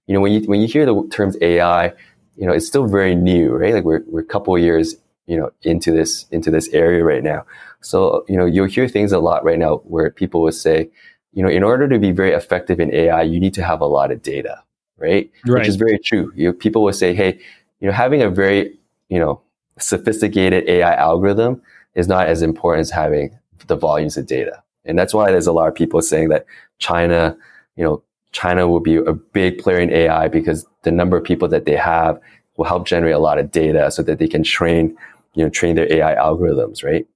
[0.06, 1.92] you know, when you, when you hear the terms AI,
[2.36, 3.74] you know, it's still very new, right?
[3.74, 7.22] Like we're, we're a couple of years, you know, into this, into this area right
[7.22, 7.44] now.
[7.80, 10.90] So, you know, you'll hear things a lot right now where people would say,
[11.32, 13.86] you know, in order to be very effective in AI, you need to have a
[13.86, 14.62] lot of data,
[14.96, 15.30] right?
[15.46, 15.60] right.
[15.60, 16.32] Which is very true.
[16.34, 17.38] You know, people will say, hey,
[17.80, 18.78] you know, having a very,
[19.08, 19.42] you know,
[19.78, 21.60] sophisticated AI algorithm
[21.94, 24.62] is not as important as having the volumes of data.
[24.86, 26.46] And that's why there's a lot of people saying that
[26.78, 27.36] China,
[27.76, 31.48] you know, China will be a big player in AI because the number of people
[31.48, 32.20] that they have
[32.56, 34.96] will help generate a lot of data so that they can train,
[35.34, 37.06] you know, train their AI algorithms, right?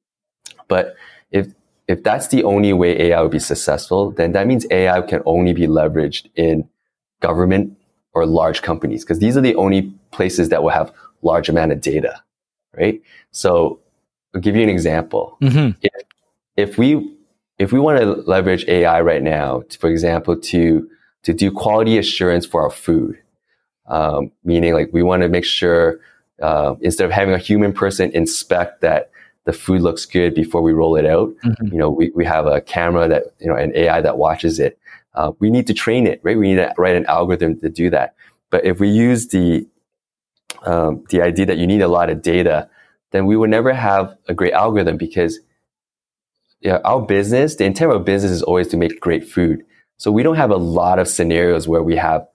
[0.69, 0.97] But
[1.31, 1.49] if
[1.89, 5.53] if that's the only way AI would be successful, then that means AI can only
[5.53, 6.69] be leveraged in
[7.21, 7.77] government
[8.13, 11.81] or large companies because these are the only places that will have large amount of
[11.81, 12.23] data,
[12.77, 13.03] right?
[13.33, 13.81] So
[14.35, 15.37] I'll give you an example.
[15.43, 15.79] Mm-hmm.
[15.83, 15.93] If,
[16.57, 17.17] if we
[17.61, 20.89] if we want to leverage AI right now, for example, to
[21.23, 23.19] to do quality assurance for our food,
[23.87, 26.01] um, meaning like we want to make sure
[26.41, 29.11] uh, instead of having a human person inspect that
[29.45, 31.67] the food looks good before we roll it out, mm-hmm.
[31.67, 34.79] you know, we, we have a camera that you know an AI that watches it.
[35.15, 36.39] Uh, we need to train it, right?
[36.39, 38.15] We need to write an algorithm to do that.
[38.49, 39.69] But if we use the
[40.65, 42.71] um, the idea that you need a lot of data,
[43.11, 45.41] then we would never have a great algorithm because
[46.61, 49.65] yeah, our business, the intent of our business is always to make great food.
[49.97, 52.27] So we don't have a lot of scenarios where we have,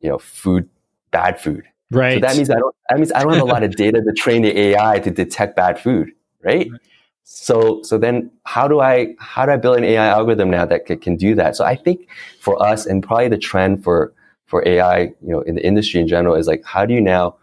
[0.00, 0.68] you know, food,
[1.10, 1.64] bad food.
[1.90, 2.14] Right.
[2.14, 4.12] So that means I don't, that means I don't have a lot of data to
[4.12, 6.10] train the AI to detect bad food.
[6.42, 6.70] Right.
[6.70, 6.80] right.
[7.24, 10.86] So, so then how do I, how do I build an AI algorithm now that
[10.86, 11.56] can, can do that?
[11.56, 12.08] So I think
[12.40, 14.12] for us and probably the trend for,
[14.46, 17.36] for AI, you know, in the industry in general is like, how do you now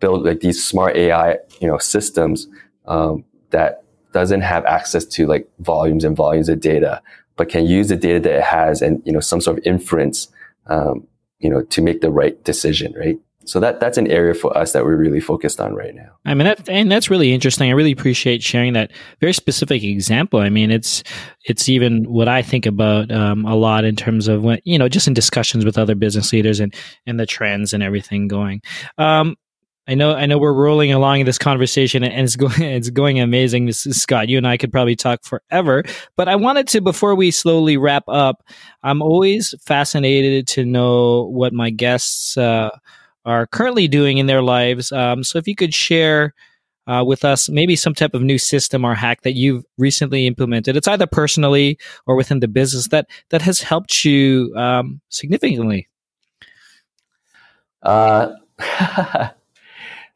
[0.00, 2.48] build like these smart AI, you know, systems,
[2.86, 7.02] um, that doesn't have access to like volumes and volumes of data,
[7.36, 10.28] but can use the data that it has and, you know, some sort of inference,
[10.66, 11.06] um,
[11.38, 13.18] you know, to make the right decision, right?
[13.46, 16.10] So that that's an area for us that we're really focused on right now.
[16.26, 17.70] I mean, that, and that's really interesting.
[17.70, 20.40] I really appreciate sharing that very specific example.
[20.40, 21.02] I mean, it's
[21.46, 24.88] it's even what I think about um, a lot in terms of when you know
[24.88, 26.74] just in discussions with other business leaders and
[27.06, 28.60] and the trends and everything going.
[28.98, 29.36] Um,
[29.88, 33.18] I know, I know, we're rolling along in this conversation, and it's going, it's going
[33.20, 33.72] amazing.
[33.72, 35.84] Scott, you and I could probably talk forever,
[36.16, 38.42] but I wanted to, before we slowly wrap up,
[38.82, 42.70] I'm always fascinated to know what my guests uh,
[43.24, 44.92] are currently doing in their lives.
[44.92, 46.34] Um, so, if you could share
[46.86, 50.76] uh, with us maybe some type of new system or hack that you've recently implemented,
[50.76, 55.88] it's either personally or within the business that that has helped you um, significantly.
[57.82, 58.34] Uh.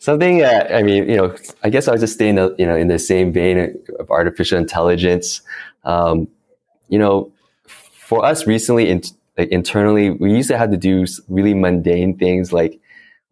[0.04, 2.76] Something that, I mean, you know, I guess I'll just stay in the, you know,
[2.76, 5.40] in the same vein of artificial intelligence.
[5.84, 6.28] Um,
[6.88, 7.32] you know,
[7.66, 9.00] for us recently, in,
[9.38, 12.78] like internally, we used to have to do really mundane things like,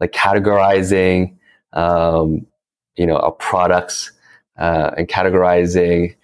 [0.00, 1.34] like categorizing,
[1.74, 2.46] um,
[2.96, 4.10] you know, our products,
[4.56, 6.16] uh, and categorizing,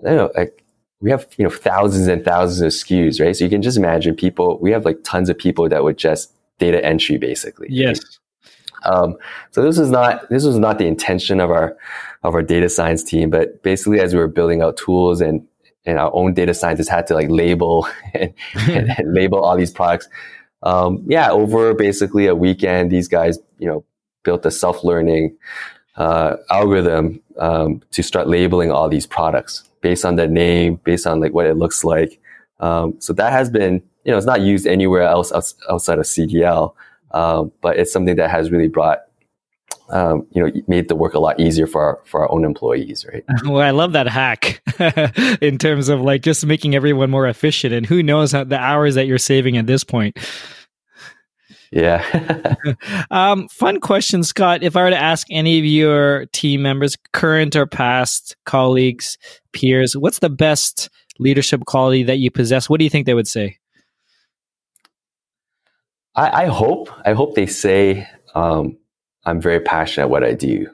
[0.00, 0.62] I don't know, like,
[1.00, 3.34] we have, you know, thousands and thousands of SKUs, right?
[3.34, 6.30] So you can just imagine people, we have like tons of people that would just
[6.58, 7.68] data entry basically.
[7.70, 8.18] Yes.
[8.84, 9.16] Um,
[9.50, 11.76] so this was not this was not the intention of our
[12.22, 15.46] of our data science team, but basically as we were building out tools and
[15.86, 18.32] and our own data scientists had to like label and,
[18.68, 20.08] and, and label all these products.
[20.62, 23.84] Um, yeah, over basically a weekend, these guys you know
[24.22, 25.36] built a self learning
[25.96, 31.20] uh, algorithm um, to start labeling all these products based on the name, based on
[31.20, 32.20] like what it looks like.
[32.60, 36.74] Um, so that has been you know it's not used anywhere else outside of CDL.
[37.14, 38.98] Um, but it's something that has really brought
[39.90, 43.06] um, you know, made the work a lot easier for our, for our own employees,
[43.12, 43.24] right?
[43.44, 44.62] Well, I love that hack
[45.42, 47.74] in terms of like just making everyone more efficient.
[47.74, 50.18] And who knows how the hours that you're saving at this point.
[51.70, 52.54] Yeah.
[53.10, 54.62] um, fun question, Scott.
[54.62, 59.18] If I were to ask any of your team members, current or past colleagues,
[59.52, 60.88] peers, what's the best
[61.18, 62.70] leadership quality that you possess?
[62.70, 63.58] What do you think they would say?
[66.14, 68.76] I, I hope, I hope they say, um,
[69.24, 70.68] I'm very passionate at what I do.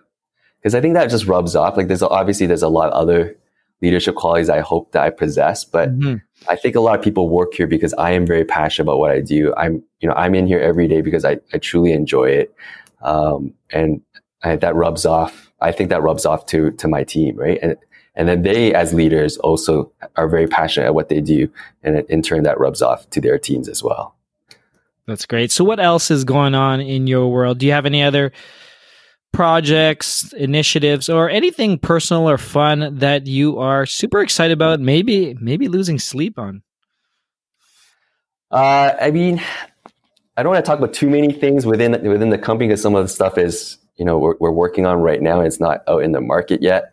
[0.61, 1.76] Because I think that just rubs off.
[1.76, 3.36] Like there's obviously there's a lot of other
[3.80, 6.16] leadership qualities I hope that I possess, but mm-hmm.
[6.51, 9.11] I think a lot of people work here because I am very passionate about what
[9.11, 9.55] I do.
[9.57, 12.55] I'm, you know, I'm in here every day because I, I truly enjoy it.
[13.01, 14.03] Um, and
[14.43, 15.51] I, that rubs off.
[15.62, 17.59] I think that rubs off to, to my team, right?
[17.62, 17.76] And,
[18.14, 21.51] and then they as leaders also are very passionate at what they do.
[21.82, 24.14] And in turn, that rubs off to their teams as well.
[25.11, 25.50] That's great.
[25.50, 27.58] So what else is going on in your world?
[27.58, 28.30] Do you have any other
[29.32, 35.66] projects, initiatives, or anything personal or fun that you are super excited about, maybe maybe
[35.66, 36.62] losing sleep on?
[38.52, 39.42] Uh, I mean,
[40.36, 42.94] I don't want to talk about too many things within within the company because some
[42.94, 45.82] of the stuff is you know we're, we're working on right now and it's not
[45.88, 46.92] out in the market yet.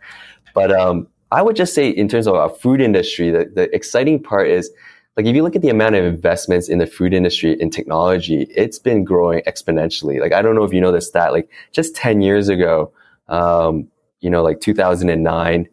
[0.56, 4.24] But um, I would just say in terms of our food industry, the, the exciting
[4.24, 4.72] part is
[5.18, 8.44] like if you look at the amount of investments in the food industry in technology,
[8.56, 10.22] it's been growing exponentially.
[10.22, 12.92] Like I don't know if you know this stat, like just 10 years ago,
[13.28, 13.88] um,
[14.22, 15.68] you know, like 2009,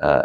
[0.00, 0.22] uh,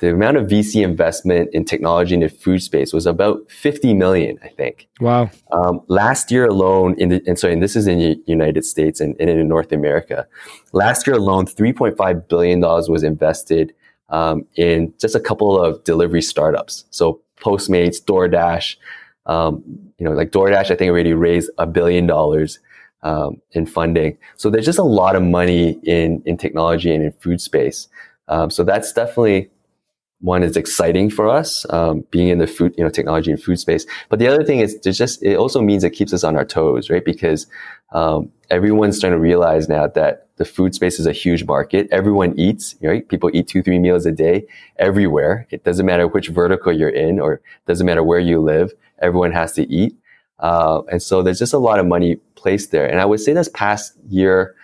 [0.00, 4.38] the amount of VC investment in technology in the food space was about 50 million,
[4.42, 4.88] I think.
[5.00, 5.30] Wow.
[5.50, 9.00] Um, last year alone, in the, and so, and this is in the United States
[9.00, 10.26] and, and in North America.
[10.72, 13.74] Last year alone, $3.5 billion was invested
[14.08, 16.84] um, in just a couple of delivery startups.
[16.90, 18.76] So Postmates, DoorDash.
[19.26, 19.62] Um,
[19.98, 22.58] you know, like DoorDash, I think already raised a billion dollars
[23.02, 24.16] um, in funding.
[24.36, 27.88] So there's just a lot of money in in technology and in food space.
[28.28, 29.50] Um, so that's definitely
[30.20, 33.58] one is exciting for us um, being in the food, you know, technology and food
[33.58, 33.86] space.
[34.08, 36.90] But the other thing is, just it also means it keeps us on our toes,
[36.90, 37.04] right?
[37.04, 37.46] Because
[37.92, 41.88] um, everyone's starting to realize now that the food space is a huge market.
[41.92, 43.08] Everyone eats, right?
[43.08, 44.46] People eat two, three meals a day
[44.76, 45.46] everywhere.
[45.50, 48.72] It doesn't matter which vertical you're in or doesn't matter where you live.
[49.00, 49.96] Everyone has to eat.
[50.38, 52.86] Uh, and so there's just a lot of money placed there.
[52.86, 54.54] And I would say this past year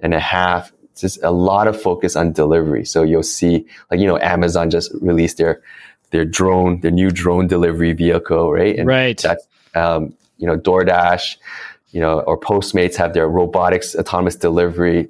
[0.00, 2.84] and a half, just a lot of focus on delivery.
[2.84, 5.62] So you'll see, like, you know, Amazon just released their,
[6.10, 8.76] their drone, their new drone delivery vehicle, right?
[8.78, 9.18] And right.
[9.18, 11.36] That's, um, you know, DoorDash,
[11.90, 15.08] you know, or Postmates have their robotics autonomous delivery.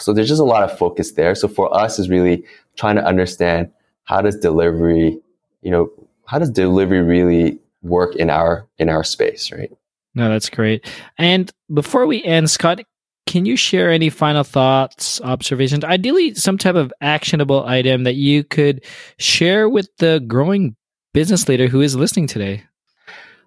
[0.00, 1.34] So there's just a lot of focus there.
[1.34, 2.44] So for us is really
[2.76, 3.70] trying to understand
[4.04, 5.18] how does delivery,
[5.62, 5.90] you know,
[6.26, 9.72] how does delivery really work in our in our space, right?
[10.14, 10.84] No, that's great.
[11.16, 12.80] And before we end, Scott,
[13.28, 18.42] can you share any final thoughts, observations, ideally some type of actionable item that you
[18.42, 18.84] could
[19.18, 20.74] share with the growing
[21.14, 22.64] business leader who is listening today?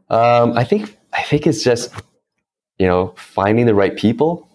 [0.09, 1.93] Um, I think I think it's just
[2.77, 4.47] you know finding the right people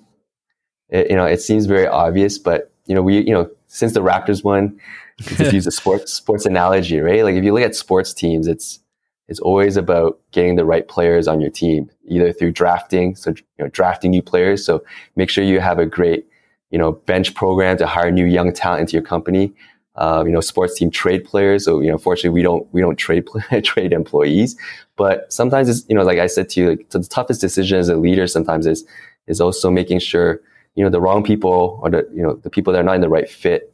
[0.89, 4.01] it, you know, it seems very obvious, but you know, we, you know, since the
[4.01, 4.79] Raptors won,
[5.21, 7.25] just use a sports sports analogy, right?
[7.25, 8.81] Like if you look at sports teams, it's
[9.29, 13.65] it's always about getting the right players on your team, either through drafting, so you
[13.65, 14.65] know, drafting new players.
[14.65, 14.85] So
[15.17, 16.27] make sure you have a great,
[16.71, 19.53] you know, bench program to hire new young talent into your company.
[19.97, 21.65] Uh, you know, sports team trade players.
[21.65, 23.27] So you know, fortunately, we don't we don't trade
[23.65, 24.55] trade employees,
[24.97, 27.79] but sometimes it's you know, like I said to you, like, so the toughest decision
[27.79, 28.85] as a leader sometimes is
[29.27, 30.41] is also making sure
[30.77, 33.01] you know, the wrong people or the, you know, the people that are not in
[33.01, 33.73] the right fit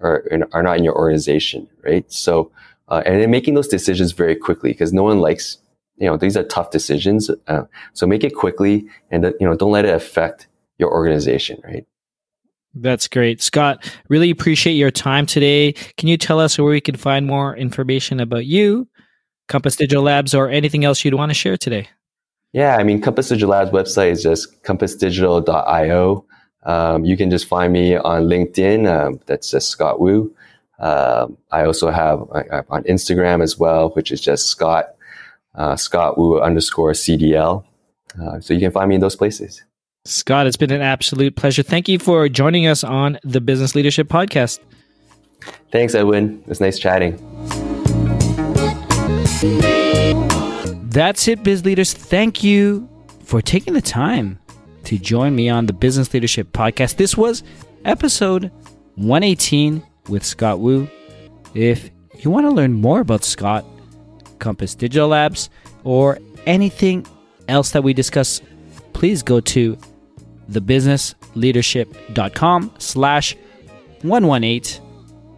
[0.00, 2.10] are, are not in your organization, right?
[2.10, 2.50] So,
[2.88, 5.58] uh, and then making those decisions very quickly because no one likes,
[5.96, 7.30] you know, these are tough decisions.
[7.46, 7.62] Uh,
[7.92, 11.86] so make it quickly and, uh, you know, don't let it affect your organization, right?
[12.74, 13.40] That's great.
[13.40, 15.72] Scott, really appreciate your time today.
[15.96, 18.88] Can you tell us where we can find more information about you,
[19.46, 21.88] Compass Digital Labs, or anything else you'd want to share today?
[22.52, 26.24] Yeah, I mean, Compass Digital Labs website is just compassdigital.io.
[26.64, 28.88] Um, you can just find me on LinkedIn.
[28.90, 30.34] Um, that's just Scott Wu.
[30.78, 34.94] Um, I also have uh, on Instagram as well, which is just Scott
[35.54, 37.64] uh, Scott Wu underscore CDL.
[38.20, 39.62] Uh, so you can find me in those places.
[40.04, 41.62] Scott, it's been an absolute pleasure.
[41.62, 44.60] Thank you for joining us on the Business Leadership Podcast.
[45.72, 46.40] Thanks, Edwin.
[46.42, 47.16] It was nice chatting.
[50.90, 51.92] That's it, biz leaders.
[51.92, 52.88] Thank you
[53.24, 54.38] for taking the time
[54.84, 56.96] to join me on the Business Leadership Podcast.
[56.96, 57.42] This was
[57.84, 58.52] episode
[58.96, 60.88] 118 with Scott Wu.
[61.54, 63.64] If you want to learn more about Scott,
[64.38, 65.50] Compass Digital Labs,
[65.84, 67.06] or anything
[67.48, 68.40] else that we discuss,
[68.92, 69.76] please go to
[70.50, 73.36] thebusinessleadership.com slash
[74.02, 74.82] 118.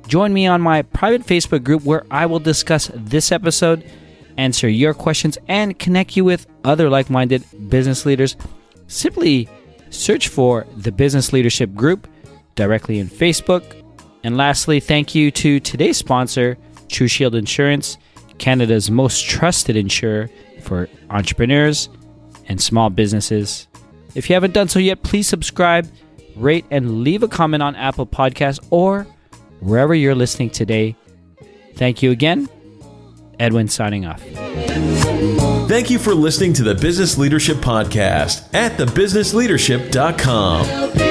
[0.08, 3.84] Join me on my private Facebook group where I will discuss this episode,
[4.36, 8.36] answer your questions, and connect you with other like minded business leaders.
[8.86, 9.48] Simply
[9.90, 12.06] search for the Business Leadership Group
[12.54, 13.82] directly in Facebook.
[14.26, 16.58] And lastly, thank you to today's sponsor,
[16.88, 17.96] True Shield Insurance,
[18.38, 20.28] Canada's most trusted insurer
[20.62, 21.88] for entrepreneurs
[22.48, 23.68] and small businesses.
[24.16, 25.88] If you haven't done so yet, please subscribe,
[26.34, 29.06] rate, and leave a comment on Apple Podcasts or
[29.60, 30.96] wherever you're listening today.
[31.76, 32.48] Thank you again.
[33.38, 34.20] Edwin signing off.
[35.68, 41.05] Thank you for listening to the Business Leadership Podcast at thebusinessleadership.com.